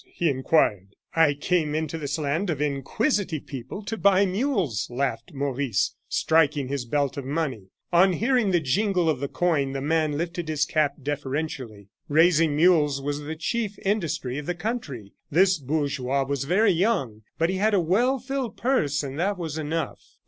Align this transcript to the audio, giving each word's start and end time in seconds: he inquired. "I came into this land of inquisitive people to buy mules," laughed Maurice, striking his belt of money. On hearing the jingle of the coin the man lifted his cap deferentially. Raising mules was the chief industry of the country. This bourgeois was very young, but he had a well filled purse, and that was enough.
he 0.11 0.29
inquired. 0.29 0.95
"I 1.15 1.35
came 1.35 1.75
into 1.75 1.95
this 1.99 2.17
land 2.17 2.49
of 2.49 2.59
inquisitive 2.59 3.45
people 3.45 3.83
to 3.85 3.97
buy 3.97 4.25
mules," 4.25 4.89
laughed 4.89 5.31
Maurice, 5.31 5.93
striking 6.09 6.69
his 6.69 6.85
belt 6.85 7.17
of 7.17 7.23
money. 7.25 7.69
On 7.93 8.13
hearing 8.13 8.49
the 8.49 8.59
jingle 8.59 9.07
of 9.07 9.19
the 9.19 9.27
coin 9.27 9.73
the 9.73 9.79
man 9.81 10.13
lifted 10.17 10.47
his 10.47 10.65
cap 10.65 10.95
deferentially. 11.03 11.89
Raising 12.09 12.55
mules 12.55 12.99
was 12.99 13.19
the 13.19 13.35
chief 13.35 13.77
industry 13.85 14.39
of 14.39 14.47
the 14.47 14.55
country. 14.55 15.13
This 15.29 15.59
bourgeois 15.59 16.23
was 16.23 16.45
very 16.45 16.71
young, 16.71 17.21
but 17.37 17.51
he 17.51 17.57
had 17.57 17.75
a 17.75 17.79
well 17.79 18.17
filled 18.17 18.57
purse, 18.57 19.03
and 19.03 19.19
that 19.19 19.37
was 19.37 19.59
enough. 19.59 20.01